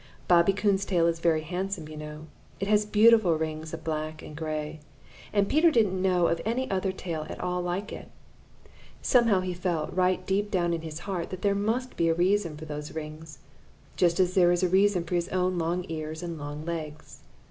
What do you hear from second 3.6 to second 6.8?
of black and gray, and Peter didn't know of any